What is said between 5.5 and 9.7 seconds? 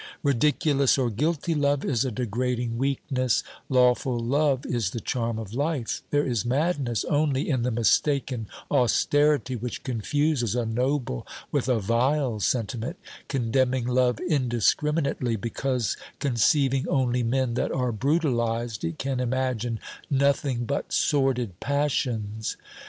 life; there is madness only in the mistaken austerity